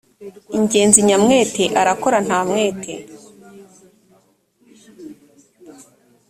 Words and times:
ingenzi 0.57 0.99
nyamwete 1.07 1.63
arakora 1.81 2.17
ntamwete 2.27 2.93